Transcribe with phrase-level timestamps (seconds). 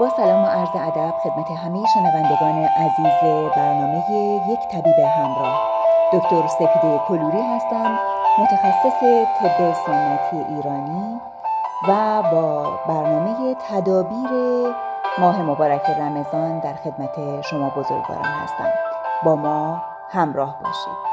[0.00, 4.04] با سلام و عرض ادب خدمت همه شنوندگان عزیز برنامه
[4.48, 5.60] یک طبیب همراه.
[6.12, 7.98] دکتر سپیده کلوری هستم
[8.38, 9.00] متخصص
[9.40, 11.20] طب سنتی ایرانی
[11.88, 14.30] و با برنامه تدابیر
[15.18, 18.72] ماه مبارک رمضان در خدمت شما بزرگواران هستم.
[19.24, 21.11] با ما همراه باشید.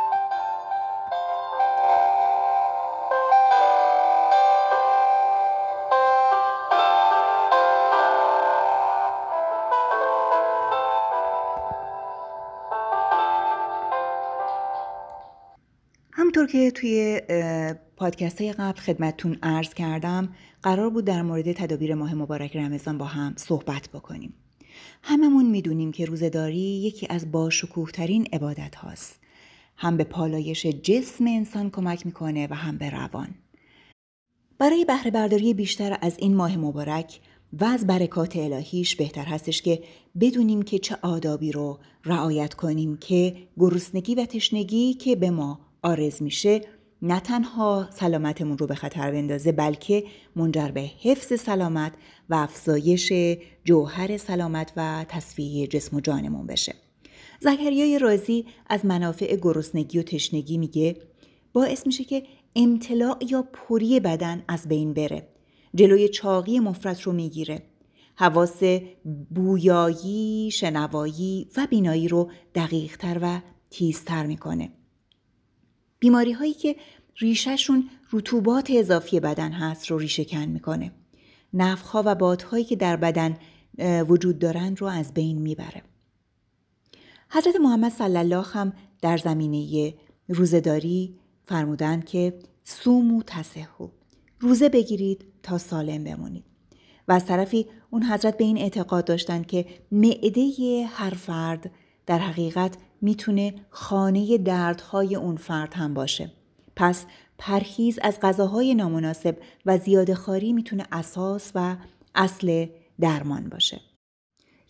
[16.20, 17.22] همطور که توی
[17.98, 20.30] پادکست های قبل خدمتتون عرض کردم
[20.64, 24.34] قرار بود در مورد تدابیر ماه مبارک رمضان با هم صحبت بکنیم.
[25.04, 29.20] هممون می‌دونیم که روزداری یکی از باشکوه ترین عبادت هاست.
[29.78, 33.36] هم به پالایش جسم انسان کمک می‌کنه و هم به روان.
[34.58, 37.20] برای بهره برداری بیشتر از این ماه مبارک
[37.54, 39.84] و از برکات الهیش بهتر هستش که
[40.20, 46.22] بدونیم که چه آدابی رو رعایت کنیم که گرسنگی و تشنگی که به ما آرز
[46.22, 46.62] میشه
[47.02, 50.04] نه تنها سلامتمون رو به خطر بندازه بلکه
[50.36, 51.94] منجر به حفظ سلامت
[52.30, 53.14] و افزایش
[53.64, 56.76] جوهر سلامت و تصفیه جسم و جانمون بشه.
[57.40, 60.98] زکریای رازی از منافع گرسنگی و تشنگی میگه
[61.54, 62.24] باعث میشه که
[62.56, 65.28] امتلاع یا پری بدن از بین بره.
[65.76, 67.62] جلوی چاقی مفرد رو می‌گیره.
[68.16, 68.64] حواس
[69.36, 74.72] بویایی، شنوایی و بینایی رو دقیقتر و تیزتر می‌کنه.
[76.00, 76.76] بیماری هایی که
[77.18, 80.92] ریشهشون رطوبات اضافی بدن هست رو ریشه کن می‌کنه.
[81.54, 83.38] نفخها و بادهایی که در بدن
[84.08, 85.84] وجود دارند رو از بین می‌بره.
[87.30, 89.94] حضرت محمد صلی الله هم در زمینه
[90.28, 93.90] روزداری فرمودند که سومو تسهو
[94.40, 96.44] روزه بگیرید تا سالم بمونید
[97.08, 101.72] و از طرفی اون حضرت به این اعتقاد داشتند که معده هر فرد
[102.06, 106.32] در حقیقت می‌تونه خانه دردهای اون فرد هم باشه.
[106.76, 107.06] پس
[107.38, 111.76] پرهیز از غذاهای نامناسب و زیاده خاری می‌تونه اساس و
[112.16, 112.66] اصل
[113.00, 113.82] درمان باشه.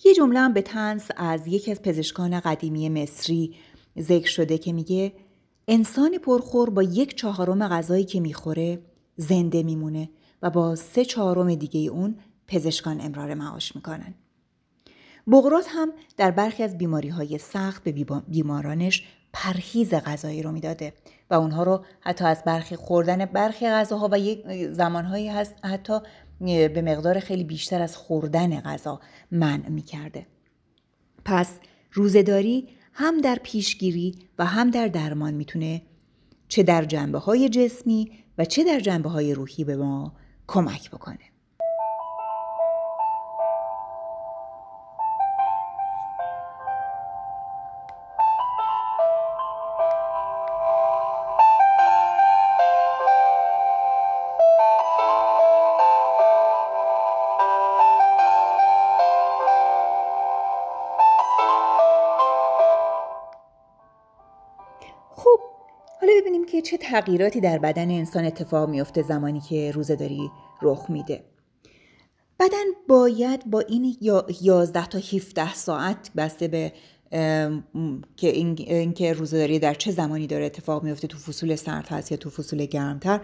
[0.06, 3.56] یه جمله هم به تنس از یکی از پزشکان قدیمی مصری
[4.00, 5.14] ذکر شده که میگه
[5.68, 8.80] انسان پرخور با یک چهارم غذایی که می‌خوره
[9.16, 10.10] زنده میمونه
[10.42, 12.16] و با سه چهارم دیگه اون
[12.48, 14.14] پزشکان امرار معاش می‌کنن.
[15.28, 19.04] بغرات هم در برخی از بیماری های سخت به بیمارانش
[19.34, 20.94] پرهیز غذایی رو می‌داده
[21.30, 26.00] و اونها رو حتی از برخی خوردن برخی غذاها و یک زمانهایی هست حتی
[26.40, 29.00] به مقدار خیلی بیشتر از خوردن غذا
[29.32, 30.28] منع می‌کرده.
[31.26, 31.60] پس
[31.92, 35.82] روزداری هم در پیشگیری و هم در درمان می‌تونه
[36.48, 40.14] چه در جنبه های جسمی و چه در جنبه های روحی به ما
[40.48, 41.20] کمک بکنه.
[66.70, 70.32] چه تغییراتی در بدن انسان اتفاق میفته زمانی که روزداری
[70.62, 71.24] رخ میده؟
[72.40, 73.98] بدن باید با این
[74.42, 76.74] 11 تا 17 ساعت بسته به
[78.18, 82.18] که این اینکه روزداری در چه زمانی داره اتفاق میفته تو فصول سرد هست یا
[82.18, 83.22] تو فصول گرمتر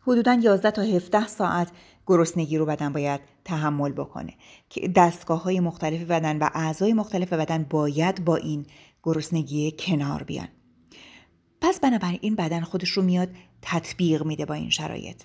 [0.00, 1.68] حدودا 11 تا 17 ساعت
[2.06, 4.34] گرسنگی رو بدن باید تحمل بکنه.
[4.70, 8.66] که دستگاه های مختلف بدن و اعضای مختلف بدن باید با این
[9.02, 10.48] گرسنگی کنار بیان.
[11.62, 13.28] پس بنابراین این بدن خودش رو میاد
[13.62, 15.22] تطبیق میده با این شرایط.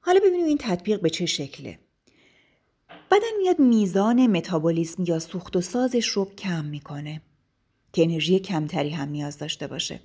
[0.00, 1.78] حالا ببینیم این تطبیق به چه شکله.
[3.10, 7.22] بدن میاد میزان متابولیسم یا سوخت و سازش رو کم می‌کنه
[7.92, 10.00] که انرژی کمتری هم نیاز داشته باشه.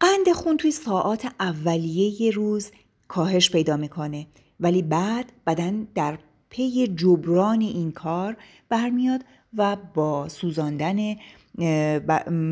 [0.00, 2.70] قند خون توی ساعات اولیه روز
[3.08, 4.26] کاهش پیدا می‌کنه
[4.60, 6.18] ولی بعد بدن در
[6.48, 8.36] پی جبران این کار
[8.68, 9.24] برمیاد
[9.56, 11.16] و با سوزاندن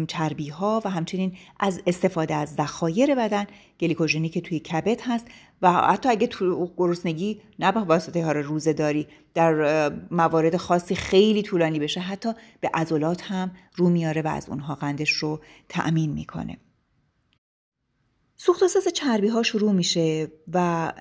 [0.08, 3.46] چربی ها و همچنین از استفاده از ذخایر بدن
[3.80, 5.26] گلیکوژنی که توی کبد هست
[5.62, 11.42] و حتی اگه تو گرسنگی نه به واسطه ها روزه داری در موارد خاصی خیلی
[11.42, 16.56] طولانی بشه حتی به عضلات هم رو میاره و از اونها قندش رو تأمین می‌کنه.
[18.36, 20.92] سوخت و ساز چربی ها شروع میشه و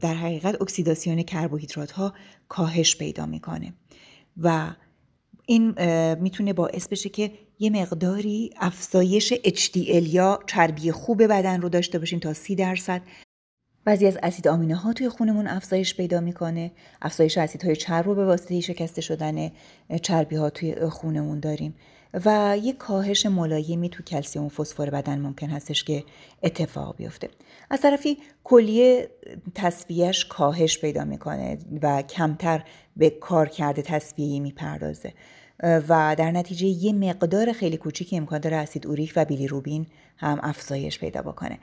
[0.00, 2.14] در حقیقت اکسیداسیون کربوهیدرات ها
[2.48, 3.72] کاهش پیدا می‌کنه
[4.36, 4.70] و
[5.52, 5.74] این
[6.14, 12.18] می‌تونه باعث بشه که یه مقداری افزایش HDL یا چربی خوب بدن رو داشته باشیم
[12.18, 13.02] تا 30 درصد.
[13.84, 16.72] بعضی از اسید آمینه ها توی خونمون افزایش پیدا می‌کنه.
[17.02, 19.50] افزایش اسیدهای چرب رو به واسطه شکسته شدن
[20.02, 21.74] چربی ها توی خونمون داریم.
[22.24, 26.04] و یک کاهش ملایمی تو کلسیوم فسفر بدن ممکن هستش که
[26.42, 27.28] اتفاق بیفته.
[27.70, 29.10] از طرفی کلیه
[29.54, 32.64] تصفیهش کاهش پیدا می‌کنه و کمتر
[32.96, 35.12] به کار کرده تصفیهی می‌پردازه.
[35.62, 39.86] و در نتیجه یه مقدار خیلی کوچیکی امکان داره اسید اوریک و بیلیروبین
[40.16, 41.58] هم افزایش پیدا بکنه.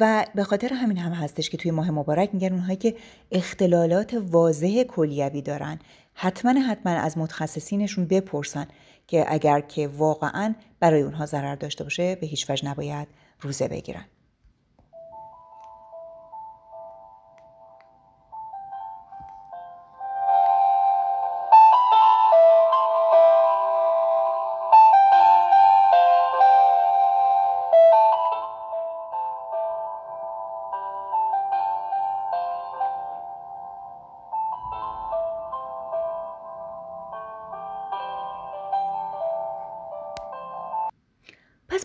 [0.00, 2.96] و به خاطر همین هم هستش که توی ماه مبارک میگن اونهایی که
[3.32, 5.78] اختلالات واضح کلیوی دارن
[6.14, 8.66] حتما حتما از متخصصینشون بپرسن
[9.06, 13.08] که اگر که واقعا برای اونها ضرر داشته باشه به هیچ وجه نباید
[13.40, 14.04] روزه بگیرن.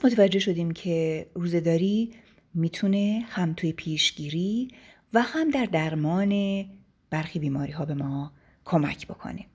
[0.08, 2.14] متوجه شدیم که روزهداری
[2.54, 4.68] می‌تونه هم توی پیشگیری
[5.14, 6.66] و هم در درمان
[7.10, 8.32] برخی بیماری ها به ما
[8.66, 9.46] کمک بکنه.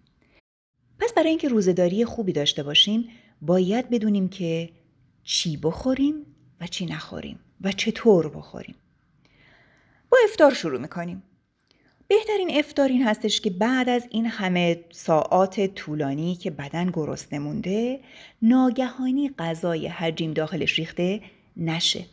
[0.99, 3.09] پس برای اینکه روزهداری خوبی داشته باشیم
[3.43, 4.71] باید بدونیم که
[5.23, 6.15] چی بخوریم
[6.61, 8.75] و چی نخوریم و چطور بخوریم.
[10.11, 11.23] با افتار شروع می‌کنیم.
[12.13, 18.01] بهترین افتار این هستش که بعد از این همه ساعات طولانی که بدن گرسنه مونده
[18.43, 21.21] ناگهانی غذای حجیم داخلش ریخته
[21.57, 22.05] نشه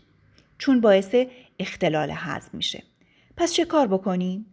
[0.57, 1.16] چون باعث
[1.60, 2.84] اختلال هضم میشه.
[3.38, 4.46] پس چه کار بکنیم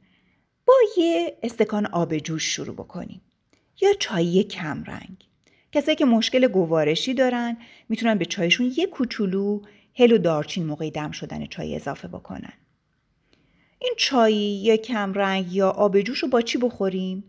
[0.66, 3.20] با یه استکان آب جوش شروع بکنیم
[3.81, 5.28] یا چای کم رنگ.
[5.72, 7.56] کسایی که مشکل گوارشی دارن
[7.88, 9.60] می‌تونن به چایشون یه کوچولو
[9.96, 12.52] هل و دارچین موقع دم شدن چای اضافه بکنن.
[13.78, 17.25] این چایی یا کمرنگ یا آب جوش رو با چی بخوریم؟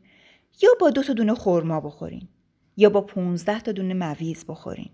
[0.61, 2.29] یا با دو تا دونه خورما بخوریم
[2.77, 4.91] یا با 15 تا دونه مویز بخوریم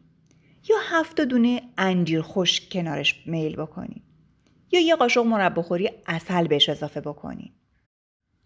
[0.70, 4.04] یا هفت تا دونه انجیر خشک کنارش میل بکنیم
[4.72, 7.54] یا یه قاشق مربا خوری اصل بهش اضافه بکنیم.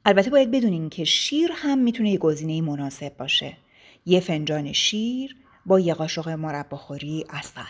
[0.06, 3.57] البته باید بدونین که شیر هم می‌تونه یه گزینه مناسب باشه.
[4.06, 7.62] یه فنجان شیر با یه قاشق مربا خوری اصل.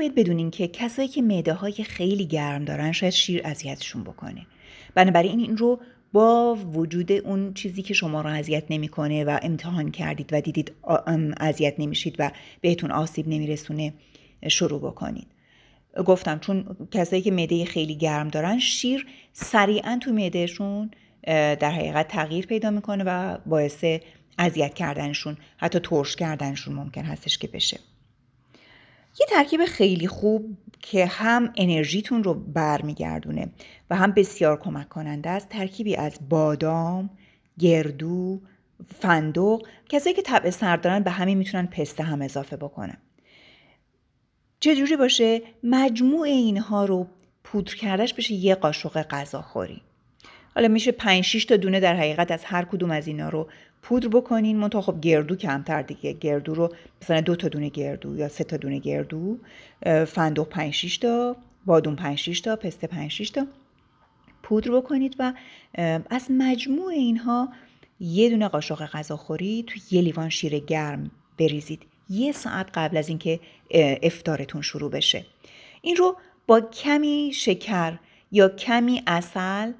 [0.00, 4.46] باید بدونین که کسایی که معده های خیلی گرم دارن شاید شیر اذیتشون بکنه.
[4.94, 5.80] بنابراین این رو
[6.12, 10.72] با وجود اون چیزی که شما رو اذیت نمی‌کنه و امتحان کردید و دیدید
[11.40, 12.30] اذیت نمیشید و
[12.60, 13.94] بهتون آسیب نمیرسونه
[14.48, 15.26] شروع بکنید.
[16.06, 20.90] گفتم چون کسایی که معده خیلی گرم دارن شیر سریعا تو معدهشون
[21.26, 23.84] در حقیقت تغییر پیدا می‌کنه و باعث
[24.38, 27.80] اذیت کردنشون حتی ترش کردنشون ممکن هستش که بشه.
[29.18, 33.52] یه ترکیب خیلی خوب که هم انرژیتون رو برمیگردونه
[33.90, 35.48] و هم بسیار کمک کننده است.
[35.48, 37.10] ترکیبی از بادام،
[37.58, 38.40] گردو،
[39.00, 42.96] فندق کسایی که طبع سرد دارن به همین می‌تونن پسته هم اضافه بکنن.
[44.60, 47.06] چجوری باشه؟ مجموع اینها رو
[47.44, 49.82] پودر کردش بشه یه قاشق غذا خوری
[50.60, 53.48] حالا میشه 5 6 تا دونه در حقیقت از هر کدوم از اینا رو
[53.82, 54.56] پودر بکنین.
[54.56, 56.12] منتها خب گردو کمتر دیگه.
[56.12, 59.38] گردو رو مثلا دو تا دونه گردو یا سه تا دونه گردو
[60.06, 61.36] فندق 5 6 تا
[61.66, 63.46] بادوم 5 6 تا پسته 5 6 تا
[64.42, 65.32] پودر بکنید و
[66.10, 67.48] از مجموع اینها
[68.00, 71.82] یه دونه قاشق غذاخوری تو یه لیوان شیر گرم بریزید.
[72.10, 73.40] یه ساعت قبل از اینکه
[74.02, 75.24] افطارتون شروع بشه.
[75.82, 77.98] این رو با کمی شکر
[78.32, 79.72] یا کمی اصل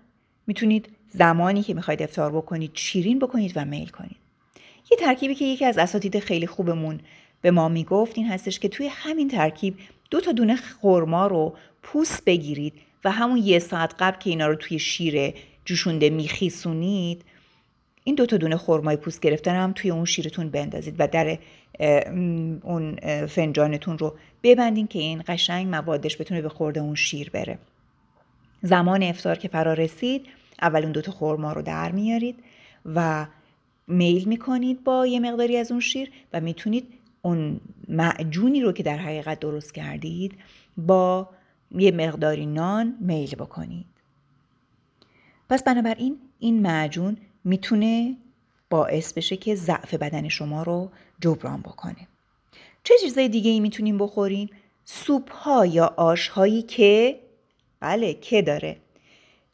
[0.46, 4.16] می‌تونید زمانی که می‌خواید افتار بکنید شیرین بکنید و میل کنید.
[4.90, 7.00] یه ترکیبی که یکی از اساتید خیلی خوبمون
[7.40, 9.76] به ما می‌گفت این هستش که توی همین ترکیب
[10.10, 14.54] دو تا دونه خورما رو پوست بگیرید و همون یه ساعت قبل که اینا رو
[14.54, 17.24] توی شیر جوشونده میخیسونید
[18.04, 21.38] این دو تا دونه خرمای پوست گرفتن هم توی اون شیرتون بندازید و در
[22.62, 27.58] اون فنجانتون رو ببندین که این قشنگ موادش بتونه به خورده اون شیر بره.
[28.62, 30.26] زمان افتار که فرا رسید
[30.62, 32.36] اول اون دوتا خورما رو در میارید
[32.94, 33.26] و
[33.88, 36.86] میل می‌کنید با یه مقداری از اون شیر و می‌تونید
[37.22, 40.38] اون معجونی رو که در حقیقت درست کردید
[40.76, 41.28] با
[41.70, 43.86] یه مقداری نان میل بکنید
[45.48, 48.16] پس بنابراین این معجون می‌تونه
[48.70, 50.90] باعث بشه که ضعف بدن شما رو
[51.20, 52.08] جبران بکنه
[52.84, 54.50] چه چیزای دیگه ای می‌تونیم بخوریم؟
[54.84, 57.20] سوپ ها یا آش هایی که
[57.80, 58.76] بله که داره؟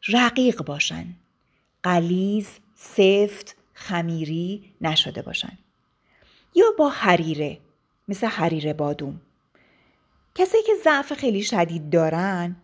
[0.07, 1.05] رقیق باشن.
[1.83, 5.57] قلیز، سفت، خمیری نشده باشن.
[6.55, 7.57] یا با حریره
[8.07, 9.21] مثل حریره بادوم.
[10.35, 12.55] کسایی که ضعف خیلی شدید دارن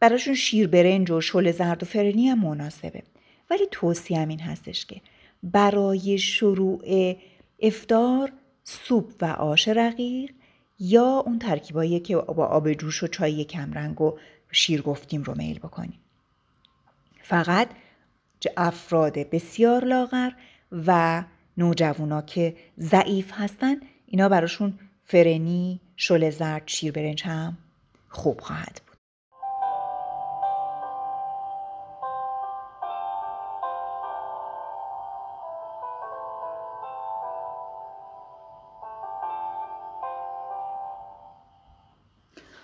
[0.00, 3.02] براشون شیر برنج و شل زرد و فرنی هم مناسبه.
[3.50, 5.00] ولی توصیه این هستش که
[5.42, 6.82] برای شروع
[7.60, 8.32] افتار
[8.64, 10.30] سوپ و آش رقیق
[10.78, 14.18] یا اون ترکیبایی که با آب جوش و چای کمرنگ و
[14.52, 16.00] شیر گفتیم رو میل بکنیم
[17.22, 17.68] فقط
[18.56, 20.30] افراد بسیار لاغر
[20.72, 21.24] و
[21.56, 23.76] نوجوانا که ضعیف هستن
[24.06, 27.58] اینا براشون فرنی، شل زرد، شیر برنج هم
[28.08, 28.96] خوب خواهد بود.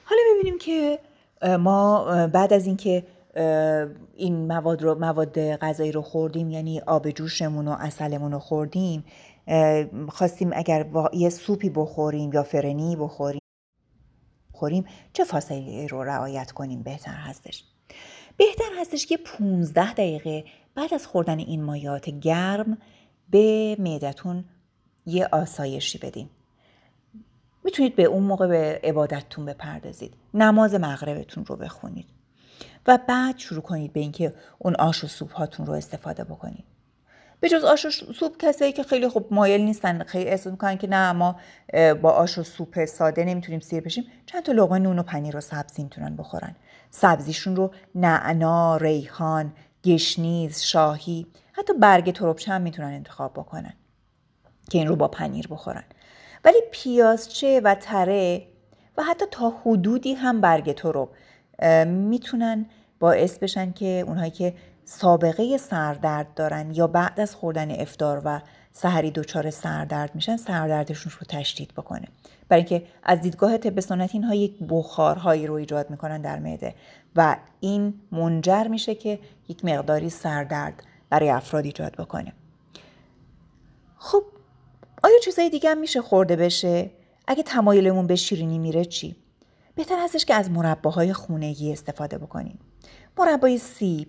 [0.04, 0.98] حالا ببینیم که
[1.44, 3.04] ما بعد از اینکه
[4.14, 9.04] این مواد رو مواد غذایی رو خوردیم یعنی آب جوشمون و اصلمون رو خوردیم
[10.08, 13.40] خواستیم اگر یه سوپی بخوریم یا فرنی بخوریم
[14.52, 17.64] خوریم چه فاصله رو رعایت کنیم؟ بهتر هستش.
[18.36, 22.78] بهتر هستش که 15 دقیقه بعد از خوردن این مایات گرم
[23.30, 24.44] به معدتون
[25.06, 26.28] یه آسایشی بدین
[27.64, 30.14] می‌تونید به اون موقع به عبادتتون بپردازید.
[30.34, 32.06] نماز مغربتون رو بخونید.
[32.86, 36.64] و بعد شروع کنید به اینکه اون آش و سوپ هاتون رو استفاده بکنید.
[37.40, 40.86] به جز آش و سوپ کسایی که خیلی خوب مایل نیستن خیلی احساس می‌کنن که
[40.86, 41.36] نه ما
[42.02, 44.04] با آش و سوپ ساده نمی‌تونیم سیر بشیم.
[44.26, 46.56] چند تا لقمه نون و پنیر و سبزی می‌تونن بخورن.
[46.90, 49.52] سبزیشون رو نعنا ریحان
[49.84, 53.74] گشنیز شاهی حتی برگ تربچه هم می‌تونن انتخاب بکنن
[54.70, 55.84] که این رو با پنیر بخورن.
[56.44, 58.46] ولی پیازچه و تره
[58.96, 61.08] و حتی تا حدودی هم برگ ترب
[61.86, 62.66] می‌تونن
[63.00, 68.40] باعث بشن که اونهایی که سابقه سردرد دارن یا بعد از خوردن افتار و
[68.72, 72.08] سحری دچار سردرد میشن سردردشون رو تشدید بکنه.
[72.48, 76.74] برای اینکه از دیدگاه طب سنتی اینها یک بخارهایی رو ایجاد می‌کنن در معده
[77.16, 82.32] و این منجر میشه که یک مقداری سردرد برای افراد ایجاد بکنه.
[83.98, 84.22] خب
[85.04, 86.90] آیا چیزای دیگه هم میشه خورده بشه؟
[87.26, 89.16] اگه تمایلمون به شیرینی میره چی؟
[89.74, 92.58] بهتر هستش که از مرباهای خونگی استفاده بکنیم.
[93.18, 94.08] مربای سیب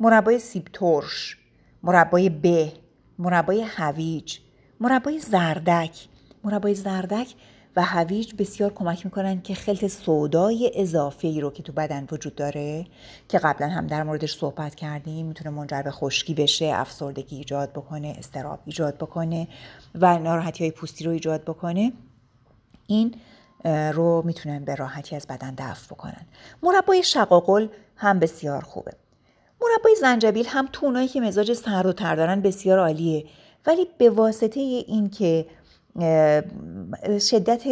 [0.00, 1.36] مربای سیب ترش
[1.82, 2.72] مربای به
[3.18, 4.38] مربای هویج
[4.80, 6.08] مربای زردک.
[6.44, 7.34] مربای زردک
[7.76, 12.34] و هویج بسیار کمک می‌کنن که خلط سودای اضافه ای رو که تو بدن وجود
[12.34, 12.86] داره
[13.28, 18.14] که قبلا هم در موردش صحبت کردیم می‌تونه منجر به خشکی بشه افسردگی ایجاد بکنه
[18.18, 19.48] استراب ایجاد بکنه
[19.94, 21.92] و ناراحتی های پوستی رو ایجاد بکنه.
[22.86, 23.14] این
[23.92, 26.26] رو می‌تونن به راحتی از بدن دفع بکنن.
[26.62, 28.92] مربای شقاقل هم بسیار خوبه.
[29.60, 33.24] مربای زنجبیل هم تو اونایی که مزاج سرد و تر دارن بسیار عالیه.
[33.66, 35.46] ولی به واسطه این که
[37.20, 37.64] شدت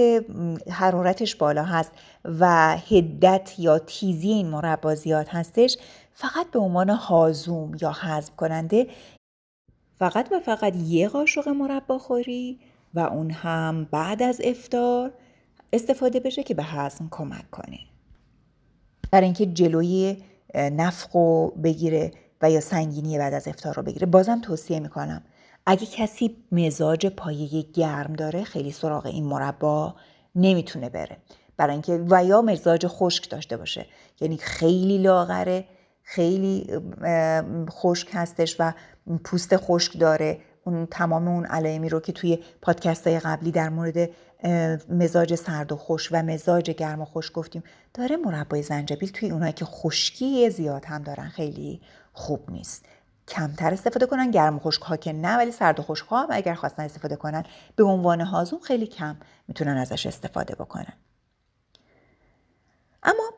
[0.71, 1.93] حرارتش بالا هست
[2.25, 5.77] و هدت یا تیزی این مربا زیاد هستش
[6.13, 8.87] فقط به عنوان هازوم یا هضم کننده.
[9.99, 12.61] فقط و فقط یه قاشق مربا خوری
[12.95, 15.13] و اون هم بعد از افتار
[15.73, 17.79] استفاده بشه که به هضم کمک کنه.
[19.11, 20.17] برای اینکه جلوی
[20.55, 22.11] نفق رو بگیره
[22.43, 24.07] و یا سنگینی بعد از افتار رو بگیره.
[24.07, 25.23] بازم توصیه می‌کنم.
[25.67, 29.95] اگه کسی مزاج پایه گرم داره خیلی سراغ این مربا
[30.35, 31.17] نمی‌تونه بره.
[31.57, 33.87] برای اینکه و یا مزاج خشک داشته باشه.
[34.21, 35.65] یعنی خیلی لاغره
[36.03, 36.81] خیلی
[37.71, 38.73] خشک هستش و
[39.25, 40.39] پوست خشک داره.
[40.67, 44.11] اون تمام اون علائمی رو که توی پادکست های قبلی در مورد
[44.89, 47.63] مزاج سرد و خوش و مزاج گرم و خوش گفتیم
[47.95, 51.81] داره مربای زنجبیل توی اونایی که خشکی زیاد هم دارن خیلی
[52.13, 52.87] خوب نیست.
[53.29, 56.29] کمتر استفاده کنن گرم و خشک ها که نه ولی سرد و خشک ها هم
[56.31, 57.45] اگر خواستن استفاده کنن
[57.77, 59.17] به عنوان هازون خیلی کم
[59.49, 60.93] می‌تونن ازش استفاده بکنن.
[63.03, 63.31] اما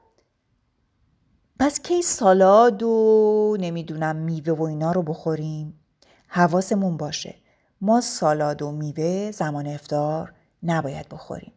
[1.60, 5.80] پس کی سالاد و نمی‌دونم میوه و اینا رو بخوریم؟
[6.28, 7.34] حواسمون باشه.
[7.80, 11.52] ما سالاد و میوه زمان افتار نباید بخوریم.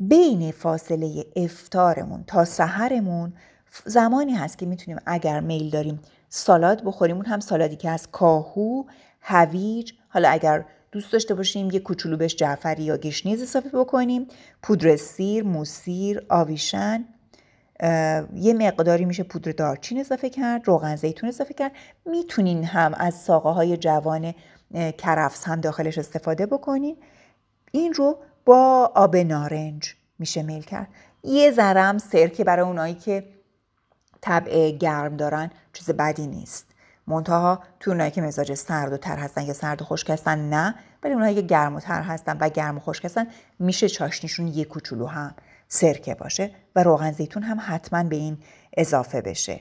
[0.00, 3.32] بین فاصله افتارمون تا سحرمون
[3.84, 7.16] زمانی هست که می‌تونیم اگر میل داریم سالاد بخوریم.
[7.16, 8.84] اون هم سالادی که از کاهو
[9.20, 14.26] هویج حالا اگر دوست داشته باشیم یه کوچولو بهش جعفری یا گشنیز اضافه بکنیم.
[14.62, 17.04] پودر سیر موسیر آویشن
[18.34, 21.72] یه مقداری میشه پودر دارچین اضافه کرد روغن زیتون اضافه کرد.
[22.06, 24.34] می‌تونین هم از ساقه های جوان
[24.98, 26.96] کرفس هم داخلش استفاده بکنین.
[27.72, 30.88] این رو با آب نارنج میشه میل کرد.
[31.24, 33.24] یه ذرم سرکه برای اونایی که
[34.20, 36.66] طبع گرم دارن چیز بدی نیست.
[37.06, 40.74] منتها تو اونایی که مزاج سرد و تر هستن یا سرد و خشک هستن نه.
[41.02, 43.26] ولی اونایی که گرم و تر هستن و گرم و خشک هستن
[43.58, 45.34] میشه چاشنیشون یه کوچولو هم
[45.68, 48.38] سرکه باشه و روغن زیتون هم حتما به این
[48.76, 49.60] اضافه بشه.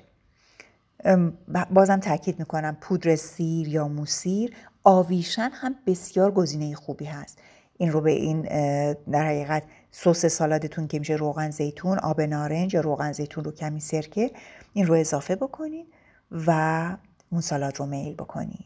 [1.71, 7.39] بازم تاکید می‌کنم پودر سیر یا موسیر آویشن هم بسیار گزینه خوبی هست.
[7.77, 8.41] این رو به این
[9.11, 9.63] در حقیقت
[10.00, 14.32] سس سالادتون که میشه روغن زیتون آب نارنج یا روغن زیتون رو کمی سرکه
[14.74, 15.88] این رو اضافه بکنید
[16.32, 16.98] و
[17.32, 18.66] اون سالاد رو میل بکنید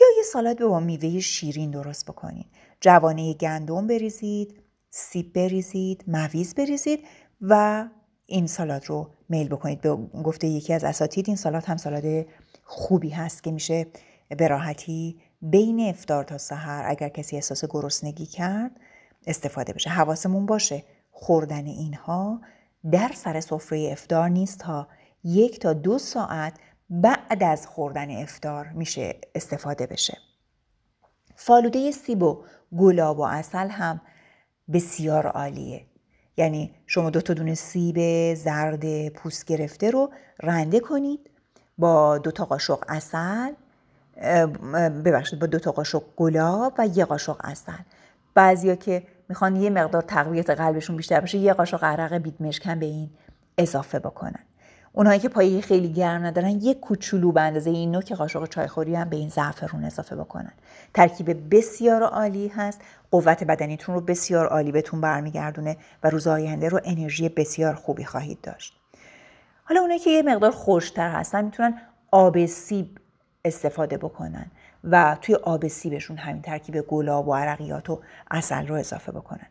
[0.00, 2.46] یا یه سالاد با میوه شیرین درست بکنید
[2.80, 4.60] جوانه گندم بریزید
[4.90, 7.00] سیب بریزید مویز بریزید
[7.40, 7.84] و
[8.26, 9.80] این سالاد رو میل بکنید.
[9.80, 12.26] به گفته یکی از اساتید این سالاد هم سالاد
[12.64, 13.86] خوبی هست که میشه
[14.28, 18.80] به راحتی بین افتار تا سحر اگر کسی احساس گرسنگی کرد
[19.26, 19.90] استفاده بشه.
[19.90, 20.84] حواسمون باشه.
[21.10, 22.40] خوردن اینها
[22.90, 24.88] در سر سفره افتار نیست تا
[25.24, 26.54] یک تا دو ساعت
[26.90, 30.18] بعد از خوردن افتار میشه استفاده بشه.
[31.36, 32.44] فالوده سیب و
[32.78, 34.00] گلاب و اصل هم
[34.72, 35.86] بسیار عالیه.
[36.36, 40.10] یعنی شما دو تا دونه سیب زرد پوست گرفته رو
[40.42, 41.30] رنده کنید.
[41.78, 43.52] با دو تا قاشق اصل
[45.04, 47.72] ببخشید با دو تا قاشق گلاب و یه قاشق اصل
[48.34, 52.86] بعضیا که می‌خوان یه مقدار تقویت قلبشون بیشتر بشه یه قاشق عرق بیت مشکن به
[52.86, 53.10] این
[53.58, 54.44] اضافه بکنن.
[54.92, 59.08] اونهایی که پایه خیلی گرم ندارن یک کوچولو به اندازه این نوک قاشق چایخوری هم
[59.08, 60.52] به این زعفرون اضافه بکنن.
[60.94, 62.80] ترکیب بسیار عالی هست.
[63.10, 68.40] قوت بدنیتون رو بسیار عالی بهتون برمیگردونه و روز آینده رو انرژی بسیار خوبی خواهید
[68.40, 68.76] داشت.
[69.64, 72.98] حالا اونایی که یه مقدار خوشتر هستن می‌تونن آب سیب
[73.44, 74.46] استفاده بکنن.
[74.84, 78.00] و توی آب سیبشون همین ترکیب گلاب و عرقیات و
[78.30, 79.46] اصل رو اضافه بکنن.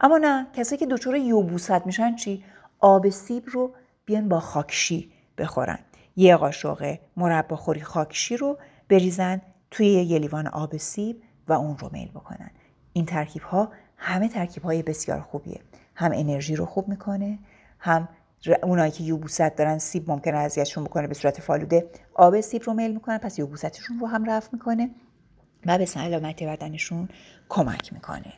[0.00, 2.44] اما نه کسایی که دچار یوبوست میشن چی؟
[2.78, 5.78] آب سیب رو بیان با خاکشی بخورن.
[6.16, 8.58] یه قاشق مربا خوری خاکشی رو
[8.88, 12.50] بریزن توی یه لیوان آب سیب و اون رو میل بکنن.
[12.92, 15.60] این ترکیب ها همه ترکیب های بسیار خوبیه.
[15.94, 17.38] هم انرژی رو خوب می‌کنه
[17.78, 18.08] هم
[18.62, 21.90] اونایی که یوبوست دارن سیب ممکنه اذیتشون بکنه به صورت فالوده.
[22.14, 24.90] آب سیب رو میل می‌کنن پس یوبوستشون رو هم رفت می‌کنه
[25.66, 27.08] و به سلامتی بدنشون
[27.48, 28.32] کمک می‌کنه.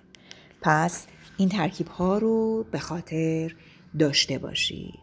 [0.63, 3.55] پس این ترکیب ها رو به خاطر
[3.99, 5.02] داشته باشید.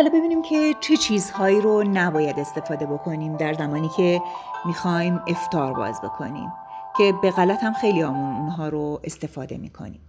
[0.00, 4.22] حالا ببینیم که چه چیزهایی رو نباید استفاده بکنیم در زمانی که
[4.64, 6.52] می‌خوایم افتار باز بکنیم
[6.98, 10.00] که به غلط هم خیلی آمون اونها رو استفاده می‌کنیم.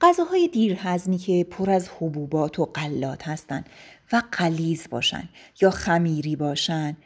[0.00, 3.64] غذاهای دیرهضمی که پر از حبوبات و قلات هستن
[4.12, 5.28] و قلیز باشن
[5.60, 6.96] یا خمیری باشن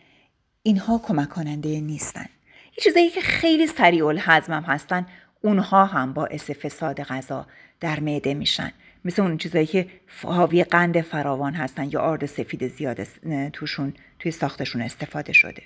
[0.62, 2.27] اینها کمک کننده نیستن.
[2.66, 5.07] یه چیزایی که خیلی سریع الهضم هستن
[5.42, 7.46] اونها هم باعث فساد غذا
[7.81, 8.72] در معده میشن.
[9.04, 9.87] مثل اون چیزایی که
[10.22, 13.02] حاوی قند فراوان هستن یا آرد سفید زیاد
[13.52, 15.62] توشون توی ساختشون استفاده شده.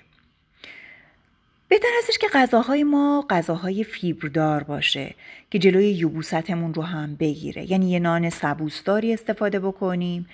[1.67, 5.15] بهتر هستش که غذاهای ما غذاهای فیبردار باشه
[5.51, 7.71] که جلوی یوبوستمون رو هم بگیره.
[7.71, 10.29] یعنی یه نان سبوسداری استفاده بکنیم.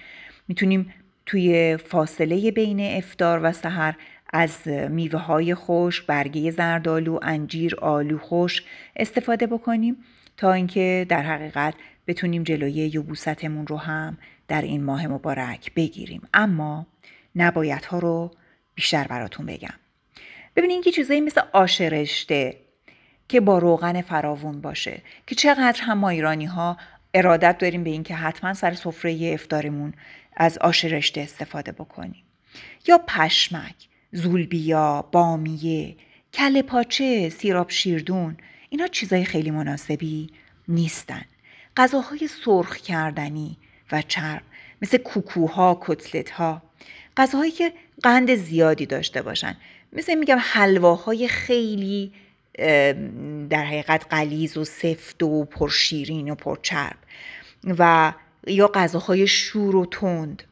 [0.48, 0.94] می‌تونیم
[1.26, 3.96] توی فاصله بین افتار و سحر
[4.34, 8.64] از میوه های خوش، برگه زردالو، انجیر، آلو خوش
[8.96, 9.98] استفاده بکنیم
[10.38, 11.74] تا اینکه در حقیقت
[12.10, 14.18] بتونیم جلوی یوبوستمون رو هم
[14.48, 16.22] در این ماه مبارک بگیریم.
[16.34, 16.88] اما
[17.36, 18.32] نباید ها رو
[18.76, 19.74] بیشتر براتون بگم.
[20.56, 22.58] ببینید که چیزایی مثل آش رشته
[23.28, 26.78] که با روغن فراوون باشه که چقدر هم ما ایرانی ها
[27.14, 29.94] ارادت داریم به اینکه حتما سر سفره افطارمون
[30.38, 32.24] از آش رشته استفاده بکنیم.
[32.88, 33.76] یا پشمک
[34.12, 35.96] زولبیا بامیه
[36.34, 38.38] کله پاچه سیراب شیردون
[38.70, 40.30] اینا چیزای خیلی مناسبی
[40.68, 41.26] نیستن.
[41.78, 43.58] غذاهای سرخ کردنی
[43.92, 44.42] و چرب
[44.82, 46.62] مثل کوکوها کتلت ها
[47.18, 49.58] غذاهایی که قند زیادی داشته باشن.
[49.94, 52.12] مثل میگم حلواهای خیلی
[53.50, 56.98] در حقیقت غلیظ و سفت و پرشیرین و پرچرب.
[57.80, 58.14] و
[58.48, 60.44] یا غذاهای شور و تند.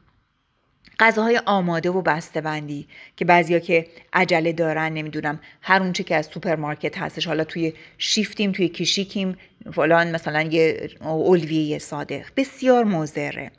[1.00, 6.26] غذاهای آماده و بسته بندی که بعضیا که عجله دارن نمی‌دونم هر اونچه که از
[6.26, 9.36] سوپرمارکت هستش حالا توی شیفتیم توی کشیکیم
[9.72, 12.24] فلان مثلا یه اولویه ساده.
[12.36, 13.50] بسیار مضره.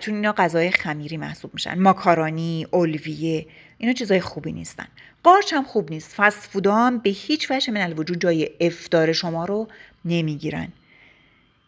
[0.00, 1.78] چون اینا غذای خمیری محسوب میشن.
[1.78, 3.46] ماکارانی اولویه
[3.78, 4.86] اینا چیزای خوبی نیستن.
[5.22, 6.14] قارچ هم خوب نیست.
[6.16, 9.68] فست فودا هم به هیچ وجه من الوجود جای افتار شما رو
[10.04, 10.72] نمی‌گیرن.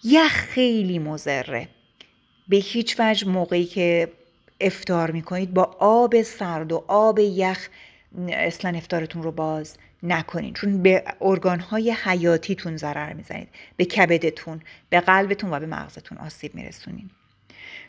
[0.05, 1.69] یخ خیلی مضره.
[2.49, 4.09] به هیچ وجه موقعی که
[4.61, 7.69] افتار می‌کنید با آب سرد و آب یخ
[8.29, 10.55] اصلا افتارتون رو باز نکنین.
[10.55, 13.49] چون به ارگانهای حیاتیتون ضرر می‌زنید.
[13.77, 17.11] به کبدتون به قلبتون و به مغزتون آسیب میرسونین.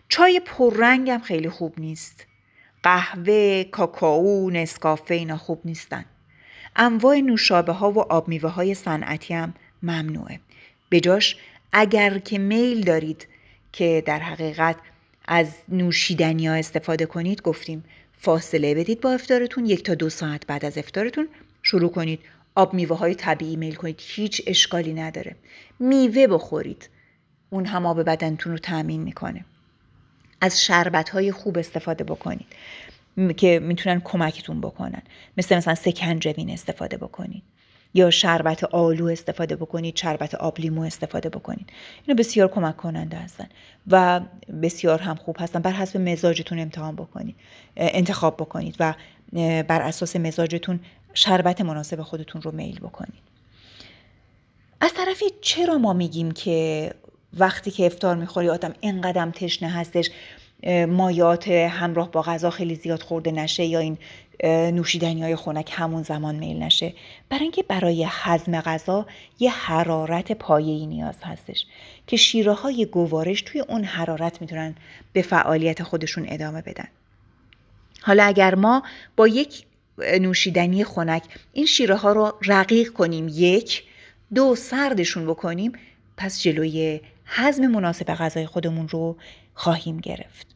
[0.09, 2.25] چای پررنگ هم خیلی خوب نیست.
[2.83, 6.05] قهوه، کاکائو، نسکافه اینا خوب نیستن.
[6.75, 10.39] انواع نوشابه ها و آب میوه های صنعتی هم ممنوعه.
[10.89, 11.37] به جاش
[11.73, 13.27] اگر که میل دارید
[13.71, 14.75] که در حقیقت
[15.27, 17.83] از نوشیدنی ها استفاده کنید گفتیم
[18.17, 21.27] فاصله بدید با افتارتون یک تا دو ساعت بعد از افتارتون
[21.63, 22.19] شروع کنید.
[22.55, 25.35] آب میوه های طبیعی میل کنید هیچ اشکالی نداره.
[25.79, 26.89] میوه بخورید
[27.49, 29.45] اون هم آب بدنتون رو تأمین می‌کنه.
[30.41, 32.47] از شربت های خوب استفاده بکنید
[33.37, 35.01] که می‌تونن کمکتون بکنن.
[35.37, 37.43] مثل مثلا سکنجبین استفاده بکنید.
[37.95, 41.69] یا شربت آلو استفاده بکنید شربت آب لیمو استفاده بکنید.
[42.07, 43.47] اینا بسیار کمک کننده هستن
[43.87, 44.21] و
[44.61, 45.59] بسیار هم خوب هستن.
[45.59, 47.35] بر حسب مزاجتون امتحان بکنید
[47.77, 48.93] انتخاب بکنید و
[49.63, 50.79] بر اساس مزاجتون
[51.13, 53.25] شربت مناسب خودتون رو میل بکنید.
[54.81, 56.91] از طرفی چرا ما میگیم که
[57.33, 60.09] وقتی که افتار می‌خوری آدم اینقدر تشنه هستش
[60.87, 63.97] مایات همراه با غذا خیلی زیاد خورده نشه یا این
[64.43, 66.93] نوشیدنی های خونک همون زمان میل نشه.
[67.29, 69.05] برای اینکه برای هضم غذا
[69.39, 71.65] یه حرارت پایه‌ای نیاز هستش
[72.07, 74.75] که شیره های گوارش توی اون حرارت می‌تونن
[75.13, 76.87] به فعالیت خودشون ادامه بدن.
[78.01, 78.83] حالا اگر ما
[79.15, 79.65] با یک
[79.97, 83.83] نوشیدنی خنک این شیره ها رو رقیق کنیم یک
[84.33, 85.71] دو سردشون بکنیم
[86.17, 89.17] پس جلوی هضم مناسب غذای خودمون رو
[89.53, 90.55] خواهیم گرفت.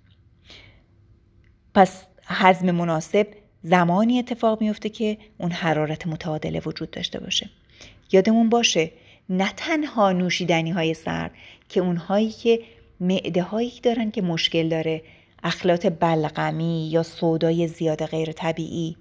[1.74, 3.28] پس هضم مناسب
[3.64, 7.50] زمانی اتفاق میفته که اون حرارت متعادله وجود داشته باشه.
[8.12, 8.92] یادمون باشه
[9.30, 11.32] نه تنها نوشیدنی های سرد
[11.70, 12.60] که اونهایی که
[13.00, 15.02] معده هایی دارن که مشکل داره
[15.44, 18.96] اخلاط بلغمی یا سودای زیاد غیر طبیعی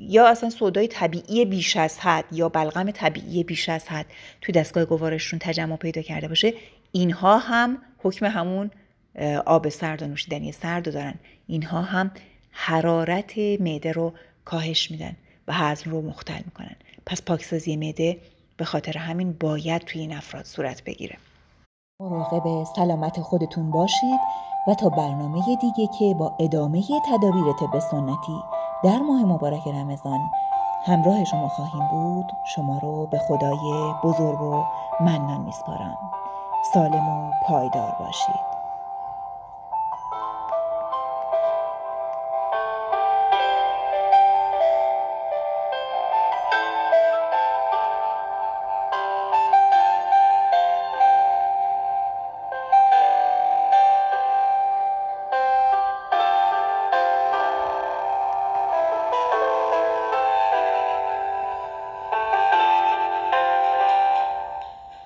[0.00, 4.06] یا اصلا سودای طبیعی بیش از حد یا بلغم طبیعی بیش از حد
[4.40, 6.54] توی دستگاه گوارششون تجمع پیدا کرده باشه
[6.92, 8.70] اینها هم حکم همون
[9.46, 11.14] آب سرد و نوشیدنی سرد دارن.
[11.46, 12.10] اینها هم
[12.50, 14.12] حرارت معده رو
[14.44, 15.16] کاهش میدن
[15.48, 16.76] و هضم رو مختل می‌کنن.
[17.06, 18.18] پس پاکسازی معده
[18.56, 21.16] به خاطر همین باید توی این افراد صورت بگیره.
[22.00, 24.20] مراقب سلامت خودتون باشید
[24.68, 28.42] و تا برنامه دیگه که با ادامه تدابیر طب سنتی
[28.84, 30.20] در ماه مبارک رمضان
[30.86, 34.64] همراه شما خواهیم بود شما رو به خدای بزرگ و
[35.00, 35.98] منان میسپارم.
[36.74, 38.57] سالم و پایدار باشید.